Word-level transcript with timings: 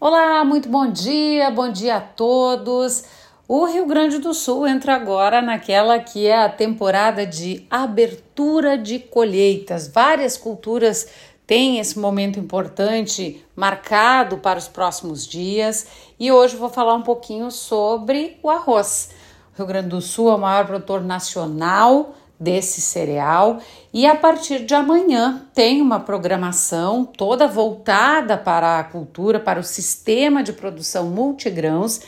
Olá, 0.00 0.44
muito 0.44 0.68
bom 0.68 0.88
dia, 0.88 1.50
bom 1.50 1.72
dia 1.72 1.96
a 1.96 2.00
todos. 2.00 3.02
O 3.48 3.64
Rio 3.64 3.84
Grande 3.84 4.18
do 4.18 4.32
Sul 4.32 4.64
entra 4.64 4.94
agora 4.94 5.42
naquela 5.42 5.98
que 5.98 6.24
é 6.24 6.44
a 6.44 6.48
temporada 6.48 7.26
de 7.26 7.66
abertura 7.68 8.78
de 8.78 9.00
colheitas. 9.00 9.88
Várias 9.88 10.36
culturas 10.36 11.08
têm 11.44 11.80
esse 11.80 11.98
momento 11.98 12.38
importante 12.38 13.44
marcado 13.56 14.38
para 14.38 14.60
os 14.60 14.68
próximos 14.68 15.26
dias 15.26 15.88
e 16.16 16.30
hoje 16.30 16.54
vou 16.54 16.68
falar 16.68 16.94
um 16.94 17.02
pouquinho 17.02 17.50
sobre 17.50 18.38
o 18.40 18.48
arroz. 18.48 19.10
O 19.52 19.56
Rio 19.58 19.66
Grande 19.66 19.88
do 19.88 20.00
Sul 20.00 20.30
é 20.30 20.36
o 20.36 20.38
maior 20.38 20.64
produtor 20.64 21.02
nacional 21.02 22.14
desse 22.38 22.80
cereal 22.80 23.58
e 23.92 24.06
a 24.06 24.14
partir 24.14 24.64
de 24.64 24.74
amanhã 24.74 25.46
tem 25.52 25.82
uma 25.82 25.98
programação 25.98 27.04
toda 27.04 27.48
voltada 27.48 28.36
para 28.36 28.78
a 28.78 28.84
cultura, 28.84 29.40
para 29.40 29.58
o 29.58 29.64
sistema 29.64 30.42
de 30.42 30.52
produção 30.52 31.06
multigrãos 31.06 32.00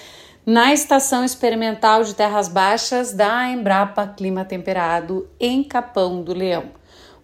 na 0.47 0.73
Estação 0.73 1.25
Experimental 1.25 2.05
de 2.05 2.15
Terras 2.15 2.49
Baixas 2.49 3.13
da 3.13 3.49
Embrapa 3.49 4.07
Clima 4.07 4.45
Temperado 4.45 5.29
em 5.39 5.63
Capão 5.63 6.23
do 6.23 6.33
Leão. 6.33 6.65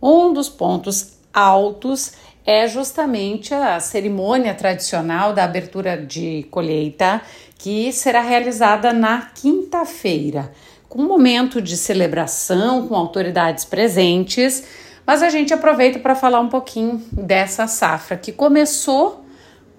Um 0.03 0.33
dos 0.33 0.49
pontos 0.49 1.17
altos 1.33 2.13
é 2.45 2.69
justamente 2.69 3.53
a 3.53 3.81
cerimônia 3.81 4.55
tradicional 4.55 5.33
da 5.33 5.45
abertura 5.45 5.97
de 5.97 6.47
colheita, 6.51 7.21
que 7.59 7.91
será 7.93 8.21
realizada 8.21 8.93
na 8.93 9.23
quinta-feira 9.23 10.53
um 10.97 11.07
momento 11.07 11.61
de 11.61 11.77
celebração 11.77 12.89
com 12.89 12.95
autoridades 12.95 13.67
presentes, 13.67 14.65
mas 15.07 15.23
a 15.23 15.29
gente 15.29 15.53
aproveita 15.53 15.99
para 15.99 16.15
falar 16.15 16.41
um 16.41 16.49
pouquinho 16.49 17.03
dessa 17.13 17.67
safra 17.67 18.17
que 18.17 18.33
começou 18.33 19.27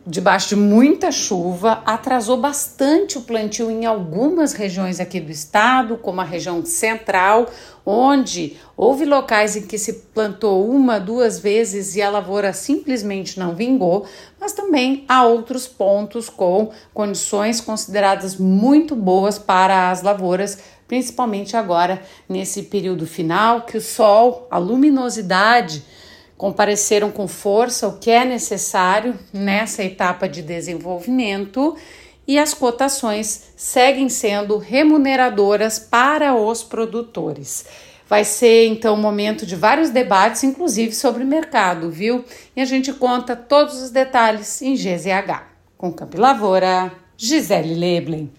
debaixo 0.07 0.49
de 0.49 0.55
muita 0.55 1.11
chuva, 1.11 1.81
atrasou 1.85 2.37
bastante 2.37 3.17
o 3.17 3.21
plantio 3.21 3.69
em 3.69 3.85
algumas 3.85 4.53
regiões 4.53 5.01
aqui 5.01 5.19
do 5.19 5.29
estado, 5.29 5.97
como 5.97 6.21
a 6.21 6.23
região 6.23 6.65
central, 6.65 7.47
onde 7.85 8.55
houve 8.77 9.03
locais 9.03 9.57
em 9.57 9.63
que 9.63 9.77
se 9.77 9.91
plantou 10.13 10.69
uma, 10.69 10.97
duas 10.97 11.39
vezes 11.39 11.97
e 11.97 12.01
a 12.01 12.09
lavoura 12.09 12.53
simplesmente 12.53 13.37
não 13.37 13.53
vingou, 13.53 14.05
mas 14.39 14.53
também 14.53 15.03
há 15.09 15.25
outros 15.25 15.67
pontos 15.67 16.29
com 16.29 16.71
condições 16.93 17.59
consideradas 17.59 18.37
muito 18.37 18.95
boas 18.95 19.37
para 19.37 19.91
as 19.91 20.01
lavouras 20.01 20.57
principalmente 20.87 21.57
agora 21.57 22.01
nesse 22.27 22.63
período 22.63 23.05
final 23.05 23.61
que 23.61 23.77
o 23.77 23.81
sol, 23.81 24.47
a 24.49 24.57
luminosidade 24.57 25.83
compareceram 26.37 27.11
com 27.11 27.27
força, 27.27 27.87
o 27.87 27.97
que 27.97 28.11
é 28.11 28.23
necessário 28.23 29.17
nessa 29.33 29.83
etapa 29.83 30.29
de 30.29 30.41
desenvolvimento 30.41 31.75
e 32.27 32.37
as 32.37 32.53
cotações 32.53 33.53
seguem 33.55 34.09
sendo 34.09 34.57
remuneradoras 34.57 35.79
para 35.79 36.35
os 36.35 36.61
produtores. 36.61 37.65
Vai 38.07 38.23
ser 38.23 38.67
então 38.67 38.95
um 38.95 39.01
momento 39.01 39.45
de 39.45 39.55
vários 39.55 39.89
debates, 39.89 40.43
inclusive 40.43 40.93
sobre 40.93 41.23
o 41.23 41.27
mercado, 41.27 41.89
viu? 41.89 42.23
E 42.55 42.61
a 42.61 42.65
gente 42.65 42.93
conta 42.93 43.35
todos 43.35 43.81
os 43.81 43.89
detalhes 43.89 44.61
em 44.61 44.75
GZH. 44.75 45.43
Com 45.77 45.91
Campo 45.91 46.19
Lavoura, 46.19 46.91
Gisele 47.17 47.75
Leblen. 47.75 48.31